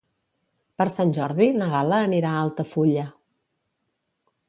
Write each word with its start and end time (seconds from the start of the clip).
Per 0.81 0.87
Sant 0.93 1.11
Jordi 1.17 1.51
na 1.59 1.69
Gal·la 1.75 2.01
anirà 2.09 2.33
a 2.39 2.43
Altafulla. 2.49 3.05